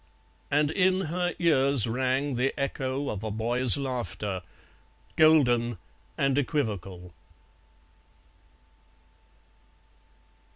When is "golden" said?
5.15-5.77